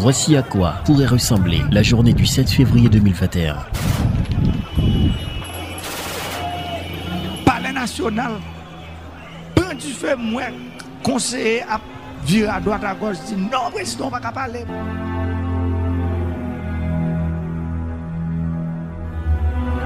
Voici 0.00 0.36
à 0.36 0.42
quoi 0.42 0.74
pourrait 0.84 1.06
ressembler 1.06 1.60
la 1.72 1.82
journée 1.82 2.12
du 2.12 2.24
7 2.24 2.48
février 2.48 2.88
2021. 2.88 3.56
Palais 7.44 7.72
national, 7.72 8.34
du 9.56 9.88
fait 9.88 10.14
conseiller 11.02 11.62
à 11.62 11.80
virer 12.24 12.48
à 12.48 12.60
droite 12.60 12.84
à 12.84 12.94
gauche, 12.94 13.16
dit 13.26 13.34
non, 13.34 13.72
président, 13.72 14.06
on 14.06 14.10
va 14.10 14.20
pas 14.20 14.30
parler. 14.30 14.64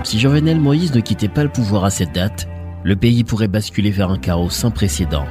Si 0.04 0.20
Jovenel 0.20 0.60
Moïse 0.60 0.94
ne 0.94 1.00
quittait 1.00 1.28
pas 1.28 1.42
le 1.42 1.50
pouvoir 1.50 1.84
à 1.84 1.90
cette 1.90 2.12
date, 2.12 2.46
le 2.84 2.96
pays 2.96 3.24
pourrait 3.24 3.48
basculer 3.48 3.90
vers 3.90 4.10
un 4.10 4.18
chaos 4.18 4.50
sans 4.50 4.70
précédent, 4.70 5.24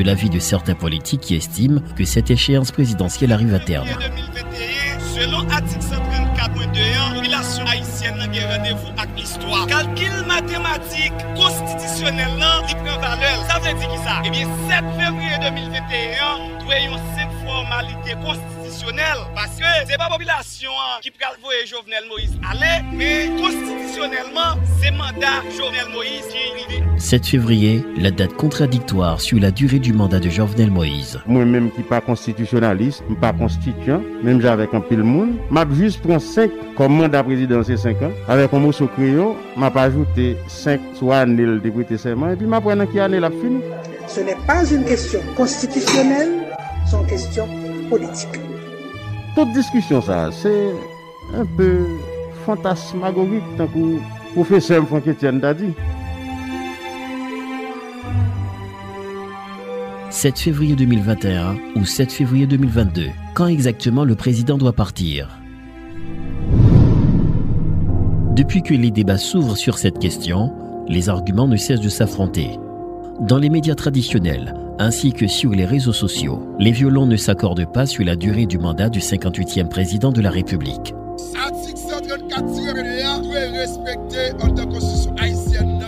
de 0.00 0.06
l'avis 0.06 0.30
de 0.30 0.38
certains 0.38 0.74
politiques 0.74 1.20
qui 1.20 1.34
estiment 1.36 1.82
que 1.94 2.06
cette 2.06 2.30
échéance 2.30 2.72
présidentielle 2.72 3.32
arrive 3.32 3.52
à 3.52 3.58
terme. 3.58 3.86
2021, 3.86 4.98
selon 5.14 5.40
article 5.50 5.84
134.2, 5.84 7.14
population 7.16 7.64
haïtienne 7.66 8.16
n'a 8.16 8.56
rendez-vous 8.56 8.88
avec 8.96 9.10
l'histoire. 9.14 9.66
Calcul 9.66 10.24
mathématique 10.26 11.12
constitutionnel 11.36 12.30
là, 12.38 12.62
il 12.70 12.76
prend 12.76 12.98
valeur. 12.98 13.44
Ça 13.46 13.58
veut 13.58 13.78
dire 13.78 13.88
qui 13.90 13.98
ça? 13.98 14.22
Eh 14.24 14.30
bien, 14.30 14.48
7 14.70 14.84
février 14.98 15.36
2021, 15.42 16.64
nous 16.64 16.72
avons 16.72 17.02
cette 17.14 17.46
formalité 17.46 18.14
constitutionnelle 18.24 19.20
parce 19.34 19.56
que 19.56 19.66
c'est 19.86 19.98
pas 19.98 20.04
la 20.04 20.16
population 20.16 20.70
hein, 20.70 21.00
qui 21.02 21.10
peut 21.10 21.18
voyer 21.42 21.66
Jovenel 21.66 22.04
Moïse 22.08 22.32
aller, 22.50 22.86
mais 22.94 23.28
constitutionnellement, 23.38 24.56
c'est 24.80 24.92
mandat 24.92 25.44
Jovenel 25.58 25.90
Moïse 25.92 26.24
qui 26.30 26.74
est. 26.74 26.99
7 27.10 27.26
février, 27.26 27.84
la 27.96 28.12
date 28.12 28.34
contradictoire 28.34 29.20
sur 29.20 29.40
la 29.40 29.50
durée 29.50 29.80
du 29.80 29.92
mandat 29.92 30.20
de 30.20 30.28
Jovenel 30.28 30.70
Moïse. 30.70 31.18
Moi-même 31.26 31.72
qui 31.72 31.82
pas 31.82 32.00
constitutionnaliste, 32.00 33.02
pas 33.20 33.32
constituant, 33.32 34.00
même 34.22 34.40
avec 34.46 34.72
un 34.72 34.80
pile 34.80 35.02
monde, 35.02 35.30
m'a 35.50 35.66
juste 35.72 36.02
pris 36.02 36.20
5 36.20 36.48
comme 36.76 36.92
mandat 36.92 37.24
président 37.24 37.64
c'est 37.64 37.78
5 37.78 38.00
ans. 38.02 38.12
Avec 38.28 38.54
un 38.54 38.60
mot 38.60 38.70
sur 38.70 38.88
crayon, 38.92 39.34
m'a 39.56 39.72
pas 39.72 39.82
ajouté 39.90 40.36
5 40.46 40.80
soit 40.94 41.16
année 41.16 41.46
de 41.46 41.70
prêter 41.70 41.98
serment 41.98 42.30
et 42.30 42.36
puis 42.36 42.46
m'a 42.46 42.60
pris 42.60 42.76
qui 42.92 43.00
année 43.00 43.18
la 43.18 43.30
fini. 43.30 43.60
Ce 44.06 44.20
n'est 44.20 44.36
pas 44.46 44.64
une 44.72 44.84
question 44.84 45.18
constitutionnelle, 45.36 46.30
c'est 46.88 46.96
une 46.96 47.06
question 47.08 47.48
politique. 47.88 48.38
Toute 49.34 49.52
discussion 49.52 50.00
ça, 50.00 50.30
c'est 50.30 50.70
un 51.34 51.44
peu 51.56 51.86
fantasmagorique 52.46 53.42
tant 53.58 53.66
que 53.66 53.98
professeur 54.32 54.86
Franck 54.86 55.08
Etienne 55.08 55.40
t'a 55.40 55.54
dit. 55.54 55.74
7 60.10 60.40
février 60.40 60.74
2021 60.74 61.56
ou 61.76 61.84
7 61.84 62.10
février 62.10 62.46
2022 62.48 63.10
Quand 63.32 63.46
exactement 63.46 64.04
le 64.04 64.16
président 64.16 64.58
doit 64.58 64.72
partir 64.72 65.38
Depuis 68.34 68.62
que 68.62 68.74
les 68.74 68.90
débats 68.90 69.18
s'ouvrent 69.18 69.56
sur 69.56 69.78
cette 69.78 70.00
question, 70.00 70.52
les 70.88 71.08
arguments 71.08 71.46
ne 71.46 71.56
cessent 71.56 71.80
de 71.80 71.88
s'affronter. 71.88 72.58
Dans 73.20 73.38
les 73.38 73.50
médias 73.50 73.76
traditionnels, 73.76 74.52
ainsi 74.80 75.12
que 75.12 75.28
sur 75.28 75.52
les 75.52 75.64
réseaux 75.64 75.92
sociaux, 75.92 76.56
les 76.58 76.72
violons 76.72 77.06
ne 77.06 77.16
s'accordent 77.16 77.72
pas 77.72 77.86
sur 77.86 78.04
la 78.04 78.16
durée 78.16 78.46
du 78.46 78.58
mandat 78.58 78.88
du 78.88 78.98
58e 78.98 79.68
président 79.68 80.10
de 80.10 80.20
la 80.20 80.30
République. 80.30 80.92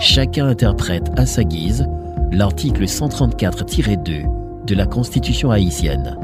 Chacun 0.01 0.47
interprète 0.47 1.11
à 1.17 1.27
sa 1.27 1.42
guise 1.42 1.89
l'article 2.33 2.84
134-2 2.84 4.25
de 4.66 4.75
la 4.75 4.86
Constitution 4.86 5.50
haïtienne. 5.50 6.19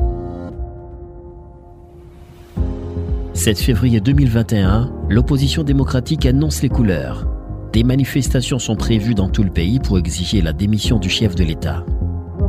7 3.34 3.58
février 3.58 4.00
2021, 4.00 4.90
l'opposition 5.10 5.62
démocratique 5.62 6.24
annonce 6.26 6.62
les 6.62 6.70
couleurs. 6.70 7.26
Des 7.72 7.84
manifestations 7.84 8.58
sont 8.58 8.74
prévues 8.74 9.14
dans 9.14 9.28
tout 9.28 9.42
le 9.42 9.50
pays 9.50 9.78
pour 9.78 9.98
exiger 9.98 10.40
la 10.40 10.52
démission 10.52 10.98
du 10.98 11.10
chef 11.10 11.34
de 11.34 11.44
l'État. 11.44 11.84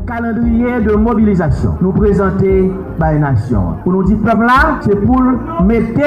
Calendrier 0.07 0.81
de 0.81 0.93
mobilisation 0.93 1.75
nous 1.81 1.91
présenter 1.91 2.71
par 2.97 3.13
les 3.13 3.19
nations. 3.19 3.75
Pour 3.83 3.91
nous 3.91 4.03
dire, 4.03 4.17
peuple 4.17 4.45
là, 4.45 4.79
c'est 4.81 4.95
pour 4.95 5.21
mettre 5.63 5.99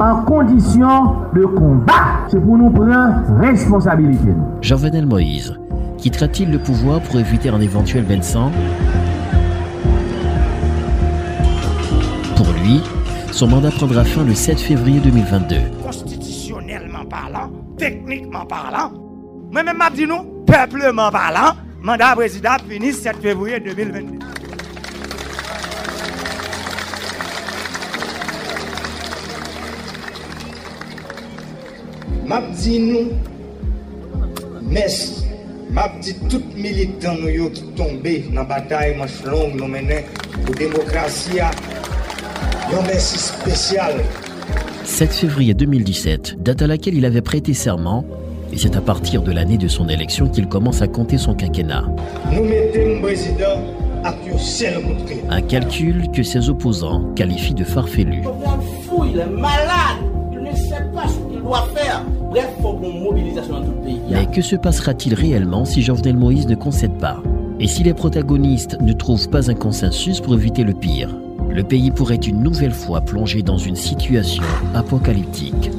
en 0.00 0.22
condition 0.22 1.16
de 1.34 1.44
combat. 1.44 2.24
C'est 2.28 2.40
pour 2.40 2.56
nous 2.56 2.70
prendre 2.70 3.38
responsabilité. 3.38 4.30
Jean-Venel 4.62 5.04
Moïse 5.04 5.58
quittera-t-il 5.98 6.50
le 6.50 6.58
pouvoir 6.58 7.00
pour 7.00 7.18
éviter 7.18 7.48
un 7.48 7.60
éventuel 7.60 8.04
Vincent? 8.04 8.50
Pour 12.36 12.52
lui, 12.62 12.80
son 13.32 13.48
mandat 13.48 13.70
prendra 13.70 14.04
fin 14.04 14.24
le 14.24 14.34
7 14.34 14.58
février 14.60 15.00
2022. 15.00 15.56
Constitutionnellement 15.82 17.04
parlant, 17.04 17.50
techniquement 17.76 18.46
parlant, 18.46 18.92
moi-même 19.50 19.76
m'a 19.76 19.90
dit 19.90 20.06
peuplement 20.46 21.10
parlant, 21.10 21.54
mandat 21.82 22.14
président 22.14 22.56
fini 22.68 22.92
7 22.92 23.16
février 23.16 23.60
2022. 23.60 24.18
M'a 32.26 32.40
dit 32.40 33.08
merci. 34.62 35.15
M'a 35.70 35.90
dit 36.00 36.14
tout 36.28 36.42
militant 36.56 37.14
nous 37.20 37.28
yo 37.28 37.50
qui 37.50 37.62
tombé 37.76 38.24
dans 38.30 38.42
la 38.42 38.44
bataille 38.44 38.96
manche 38.96 39.22
longue 39.24 39.54
nous 39.56 39.66
menait 39.66 40.04
pour 40.44 40.54
la 40.54 40.60
démocratie. 40.60 41.40
Un 41.40 42.82
merci 42.86 43.18
spécial. 43.18 43.94
7 44.84 45.12
février 45.12 45.54
2017, 45.54 46.42
date 46.42 46.62
à 46.62 46.66
laquelle 46.66 46.94
il 46.94 47.04
avait 47.04 47.20
prêté 47.20 47.54
serment, 47.54 48.04
et 48.52 48.58
c'est 48.58 48.76
à 48.76 48.80
partir 48.80 49.22
de 49.22 49.32
l'année 49.32 49.58
de 49.58 49.68
son 49.68 49.88
élection 49.88 50.28
qu'il 50.28 50.46
commence 50.48 50.82
à 50.82 50.86
compter 50.86 51.18
son 51.18 51.34
quinquennat. 51.34 51.84
Nous 52.32 52.44
mettons 52.44 53.02
président 53.02 53.62
à. 54.04 54.14
Un 55.30 55.40
calcul 55.42 56.10
que 56.12 56.22
ses 56.22 56.48
opposants 56.48 57.12
qualifient 57.14 57.54
de 57.54 57.64
farfelu. 57.64 58.22
il 59.04 59.18
est 59.18 59.26
malade, 59.26 59.98
il 60.32 60.42
ne 60.42 60.54
sait 60.54 60.84
pas 60.94 61.08
ce 61.08 61.32
qu'il 61.32 61.42
doit 61.42 61.68
faire. 61.74 62.04
Pays. 63.84 64.00
Mais 64.10 64.26
que 64.26 64.42
se 64.42 64.56
passera-t-il 64.56 65.14
réellement 65.14 65.64
si 65.64 65.82
Jovenel 65.82 66.16
Moïse 66.16 66.46
ne 66.46 66.54
concède 66.54 66.98
pas? 66.98 67.22
Et 67.60 67.66
si 67.66 67.82
les 67.82 67.94
protagonistes 67.94 68.78
ne 68.80 68.92
trouvent 68.92 69.30
pas 69.30 69.50
un 69.50 69.54
consensus 69.54 70.20
pour 70.20 70.34
éviter 70.34 70.62
le 70.62 70.74
pire? 70.74 71.16
Le 71.48 71.62
pays 71.62 71.90
pourrait 71.90 72.16
une 72.16 72.42
nouvelle 72.42 72.72
fois 72.72 73.00
plonger 73.00 73.42
dans 73.42 73.56
une 73.56 73.76
situation 73.76 74.42
apocalyptique. 74.74 75.70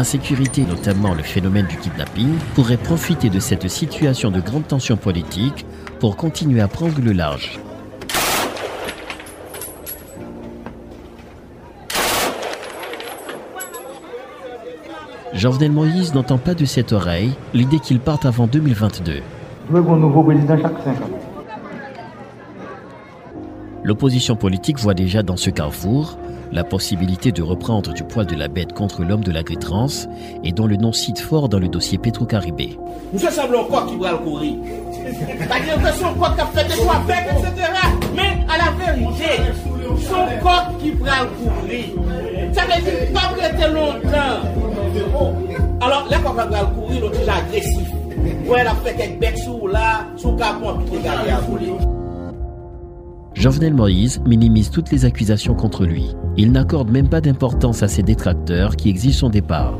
L'insécurité, 0.00 0.64
notamment 0.64 1.12
le 1.12 1.22
phénomène 1.22 1.66
du 1.66 1.76
kidnapping, 1.76 2.32
pourrait 2.54 2.78
profiter 2.78 3.28
de 3.28 3.38
cette 3.38 3.68
situation 3.68 4.30
de 4.30 4.40
grande 4.40 4.66
tension 4.66 4.96
politique 4.96 5.66
pour 5.98 6.16
continuer 6.16 6.62
à 6.62 6.68
prendre 6.68 6.98
le 7.02 7.12
large. 7.12 7.60
Jovenel 15.34 15.70
Moïse 15.70 16.14
n'entend 16.14 16.38
pas 16.38 16.54
de 16.54 16.64
cette 16.64 16.94
oreille 16.94 17.34
l'idée 17.52 17.78
qu'il 17.78 18.00
parte 18.00 18.24
avant 18.24 18.46
2022. 18.46 19.20
Je 19.68 19.76
veux 19.76 19.86
un 19.86 19.96
nouveau 19.98 20.22
président 20.22 20.56
chaque 20.56 20.82
5 20.82 20.92
ans. 20.92 21.10
L'opposition 23.84 24.34
politique 24.34 24.78
voit 24.78 24.94
déjà 24.94 25.22
dans 25.22 25.36
ce 25.36 25.50
carrefour 25.50 26.16
la 26.52 26.64
possibilité 26.64 27.32
de 27.32 27.42
reprendre 27.42 27.92
du 27.92 28.02
poil 28.02 28.26
de 28.26 28.34
la 28.34 28.48
bête 28.48 28.72
contre 28.72 29.02
l'homme 29.02 29.22
de 29.22 29.32
l'agritrance 29.32 30.08
et 30.44 30.52
dont 30.52 30.66
le 30.66 30.76
nom 30.76 30.92
cite 30.92 31.20
fort 31.20 31.48
dans 31.48 31.58
le 31.58 31.68
dossier 31.68 31.98
Petro-Caribé. 31.98 32.78
Nous 33.12 33.18
faisons 33.18 33.42
semblant 33.42 33.64
quoi 33.64 33.86
qui 33.88 33.96
va 33.96 34.12
le 34.12 34.18
courir. 34.18 34.54
Son 35.98 36.14
corps 36.14 36.34
qui 36.34 36.40
a 36.40 36.46
fait 36.46 36.68
des 36.68 36.74
choix 36.74 36.96
avec, 36.96 37.26
etc. 37.32 37.68
Mais 38.14 38.38
à 38.48 38.58
la 38.58 38.92
vérité, 38.92 39.42
son 40.08 40.42
corps 40.42 40.72
qui 40.80 40.90
va 40.92 41.22
le 41.22 41.28
courir. 41.28 41.84
Ça 42.52 42.62
veut 42.62 42.82
dire 42.82 43.12
pas 43.12 43.34
prêter 43.36 43.72
longtemps. 43.72 44.40
Alors, 45.80 46.06
là, 46.10 46.18
quand 46.22 46.30
on 46.30 46.34
va 46.34 46.46
le 46.46 46.80
courir, 46.80 47.00
l'autre 47.00 47.20
est 47.20 47.28
agressif. 47.28 47.88
Ouais, 48.46 48.58
elle 48.60 48.66
a 48.66 48.74
fait 48.74 48.94
quelques 48.94 49.18
becs 49.18 49.38
sous 49.38 49.66
là, 49.66 50.06
sous 50.16 50.32
capon, 50.32 50.78
puis 50.84 50.98
regarder 50.98 51.30
à 51.30 51.40
voler. 51.40 51.72
Jovenel 53.40 53.72
Moïse 53.72 54.20
minimise 54.26 54.70
toutes 54.70 54.90
les 54.90 55.06
accusations 55.06 55.54
contre 55.54 55.86
lui. 55.86 56.14
Il 56.36 56.52
n'accorde 56.52 56.90
même 56.90 57.08
pas 57.08 57.22
d'importance 57.22 57.82
à 57.82 57.88
ses 57.88 58.02
détracteurs 58.02 58.76
qui 58.76 58.90
exigent 58.90 59.16
son 59.16 59.30
départ. 59.30 59.78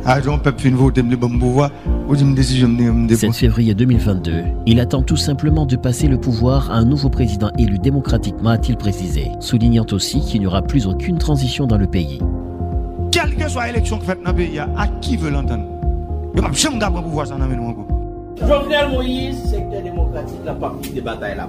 7 3.11 3.35
février 3.35 3.75
2022, 3.75 4.33
il 4.65 4.81
attend 4.81 5.03
tout 5.03 5.19
simplement 5.19 5.67
de 5.67 5.77
passer 5.77 6.09
le 6.09 6.19
pouvoir 6.19 6.71
à 6.71 6.77
un 6.77 6.87
nouveau 6.87 7.11
président 7.11 7.51
élu 7.59 7.79
démocratiquement, 7.79 8.49
a-t-il 8.49 8.79
précisé, 8.79 9.31
soulignant 9.41 9.85
aussi 9.93 10.23
qu'il 10.23 10.41
n'y 10.41 10.47
aura 10.47 10.62
plus 10.62 10.87
aucune 10.87 11.19
transition 11.19 11.67
dans 11.67 11.77
le 11.77 11.87
pays. 11.87 12.19
quelle 13.12 13.37
que 13.37 13.47
soit 13.47 13.67
l'élection 13.67 13.99
qui 13.99 14.07
fait 14.07 14.19
dans 14.25 14.31
le 14.31 14.37
pays, 14.37 14.59
à 14.59 14.89
qui 15.03 15.19
veut 15.19 15.31
l'entendre? 15.31 15.67
Je 16.35 16.41
ne 16.41 17.03
pouvoir 17.03 17.27
Jovenel 18.39 18.89
Moïse, 18.91 19.37
secteur 19.51 19.83
démocratique, 19.83 20.41
la 20.47 20.55
partie 20.55 20.93
des 20.93 21.03
batailles 21.03 21.37
là. 21.37 21.47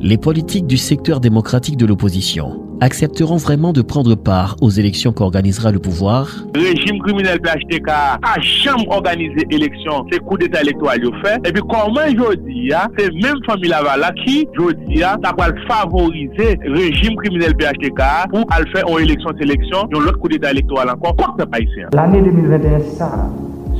Les 0.00 0.18
politiques 0.18 0.66
du 0.66 0.76
secteur 0.76 1.20
démocratique 1.20 1.76
de 1.76 1.86
l'opposition 1.86 2.60
accepteront 2.80 3.36
vraiment 3.36 3.72
de 3.72 3.80
prendre 3.80 4.14
part 4.16 4.56
aux 4.60 4.68
élections 4.68 5.12
qu'organisera 5.12 5.70
le 5.70 5.78
pouvoir? 5.78 6.44
Le 6.54 6.60
régime 6.60 6.98
criminel 7.00 7.40
PHTK 7.40 7.88
a 7.88 8.40
jamais 8.40 8.86
organisé 8.90 9.46
élection, 9.50 10.04
c'est 10.10 10.18
coup 10.18 10.36
d'état 10.36 10.60
électoral 10.60 11.00
fait. 11.22 11.48
Et 11.48 11.52
puis 11.52 11.62
comment 11.62 12.00
aujourd'hui, 12.12 12.72
c'est 12.98 13.12
même 13.14 13.36
famille 13.46 13.70
Lavala 13.70 14.10
qui, 14.24 14.46
aujourd'hui, 14.58 14.98
ça 14.98 15.18
va 15.22 15.46
favoriser 15.68 16.58
le 16.64 16.74
régime 16.74 17.16
criminel 17.16 17.54
PHTK 17.56 18.02
pour 18.30 18.44
aller 18.50 18.70
faire 18.72 18.84
une 18.88 19.04
élection 19.04 19.30
sélection, 19.38 19.88
dans 19.92 20.00
l'autre 20.00 20.18
coup 20.18 20.28
d'état 20.28 20.50
électoral 20.50 20.90
encore, 20.90 21.16
quoi 21.16 21.34
que 21.38 21.44
pas 21.44 21.60
ici. 21.60 21.80
L'année 21.92 22.20
2021, 22.20 22.80
ça, 22.98 23.30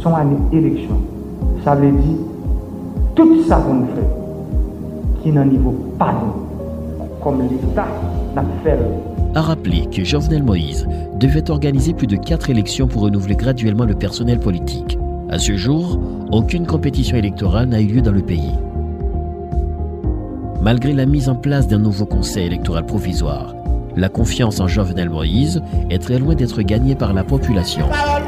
son 0.02 0.14
année 0.14 0.36
élection. 0.52 1.02
Ça 1.64 1.74
veut 1.74 1.90
dire 1.90 2.18
tout 3.16 3.42
ça 3.44 3.56
qu'on 3.56 3.86
fait, 3.86 4.23
qui 5.24 5.32
n'a 5.32 5.44
niveau 5.44 5.72
pas 5.98 6.14
comme 7.22 7.40
l'État 7.48 7.88
n'a 8.34 8.44
fait. 8.62 8.78
A 9.34 9.40
rappelé 9.40 9.86
que 9.86 10.04
Jovenel 10.04 10.42
Moïse 10.42 10.86
devait 11.18 11.50
organiser 11.50 11.94
plus 11.94 12.06
de 12.06 12.16
quatre 12.16 12.50
élections 12.50 12.86
pour 12.86 13.02
renouveler 13.02 13.34
graduellement 13.34 13.86
le 13.86 13.94
personnel 13.94 14.38
politique. 14.38 14.98
À 15.30 15.38
ce 15.38 15.56
jour, 15.56 15.98
aucune 16.30 16.66
compétition 16.66 17.16
électorale 17.16 17.68
n'a 17.68 17.80
eu 17.80 17.86
lieu 17.86 18.02
dans 18.02 18.12
le 18.12 18.20
pays. 18.20 18.52
Malgré 20.60 20.92
la 20.92 21.06
mise 21.06 21.30
en 21.30 21.36
place 21.36 21.66
d'un 21.66 21.78
nouveau 21.78 22.04
conseil 22.04 22.46
électoral 22.46 22.84
provisoire, 22.84 23.54
la 23.96 24.10
confiance 24.10 24.60
en 24.60 24.68
Jovenel 24.68 25.08
Moïse 25.08 25.62
est 25.88 26.02
très 26.02 26.18
loin 26.18 26.34
d'être 26.34 26.60
gagnée 26.60 26.94
par 26.94 27.14
la 27.14 27.24
population. 27.24 27.86
Ça 27.90 28.20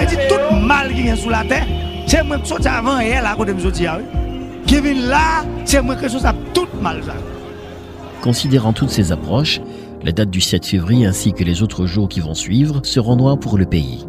veut 0.00 0.06
dire 0.06 0.28
tout 0.28 0.54
mal 0.56 0.92
qui 0.92 1.08
est 1.08 1.16
sous 1.16 1.30
la 1.30 1.44
terre, 1.44 1.66
c'est 2.06 2.22
moi 2.22 2.38
qui 2.38 2.54
suis 2.54 2.66
avant 2.66 3.00
et 3.00 3.08
elle 3.08 3.26
à 3.26 3.34
côté 3.34 3.52
de 3.52 3.62
me 3.62 3.70
Qui 4.66 4.80
vient 4.80 5.08
là, 5.08 5.44
c'est 5.64 5.82
moi 5.82 5.96
qui 5.96 6.08
suis 6.08 6.20
tout 6.52 6.68
mal. 6.80 7.02
Ça. 7.04 7.14
Considérant 8.22 8.72
toutes 8.72 8.90
ces 8.90 9.12
approches, 9.12 9.60
la 10.02 10.12
date 10.12 10.30
du 10.30 10.40
7 10.40 10.64
février 10.66 11.06
ainsi 11.06 11.32
que 11.32 11.44
les 11.44 11.62
autres 11.62 11.86
jours 11.86 12.08
qui 12.08 12.20
vont 12.20 12.34
suivre 12.34 12.80
seront 12.84 13.16
noirs 13.16 13.38
pour 13.38 13.58
le 13.58 13.66
pays. 13.66 14.06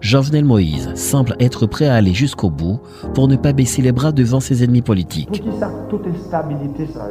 Jovenel 0.00 0.44
Moïse 0.44 0.94
semble 0.94 1.36
être 1.40 1.66
prêt 1.66 1.86
à 1.86 1.94
aller 1.94 2.14
jusqu'au 2.14 2.50
bout 2.50 2.80
pour 3.14 3.28
ne 3.28 3.36
pas 3.36 3.52
baisser 3.52 3.82
les 3.82 3.92
bras 3.92 4.12
devant 4.12 4.40
ses 4.40 4.62
ennemis 4.62 4.82
politiques. 4.82 5.42
Pour 5.42 5.52
qui 5.52 5.58
ça 5.58 5.70
toute 5.90 6.06
instabilité 6.06 6.86
ça 6.92 7.08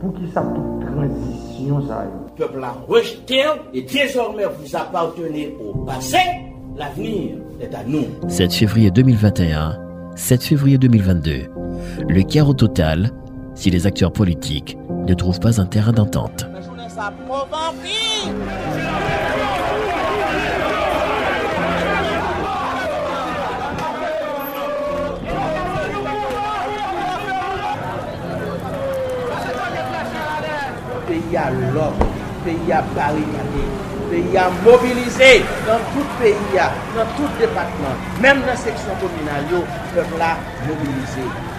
Pour 0.00 0.12
qui 0.14 0.30
ça 0.32 0.42
toute 0.42 0.86
transition 0.94 1.88
ça 1.88 2.04
Le 2.04 2.44
peuple 2.44 2.62
a 2.62 2.76
rejeté 2.86 3.42
et 3.72 3.82
désormais 3.82 4.44
vous 4.44 4.76
appartenez 4.76 5.56
au 5.64 5.78
passé, 5.84 6.18
l'avenir 6.78 7.36
est 7.60 7.74
à 7.74 7.82
nous. 7.84 8.06
7 8.28 8.52
février 8.52 8.90
2021, 8.90 9.78
7 10.14 10.42
février 10.42 10.78
2022. 10.78 11.46
Le 12.08 12.22
chaos 12.22 12.54
total 12.54 13.10
si 13.54 13.70
les 13.70 13.86
acteurs 13.86 14.12
politiques 14.12 14.78
ne 15.06 15.14
trouvent 15.14 15.40
pas 15.40 15.60
un 15.60 15.66
terrain 15.66 15.92
d'entente. 15.92 16.46
pays 31.08 31.36
à 31.36 31.50
l'ordre, 31.50 32.06
pays 32.44 32.72
à 32.72 32.82
peyi 34.10 34.36
a 34.36 34.48
mobilize 34.64 35.30
nan 35.66 35.80
tout 35.92 36.08
peyi 36.20 36.58
a, 36.58 36.70
nan 36.96 37.06
tout 37.16 37.30
depatman, 37.40 37.96
menm 38.22 38.44
nan 38.46 38.56
seksyon 38.56 38.96
kominal 39.02 39.42
yo, 39.52 39.62
pepla 39.94 40.36
mobilize. 40.66 41.57